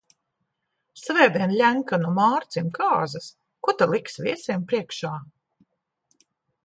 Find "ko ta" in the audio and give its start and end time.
3.67-3.89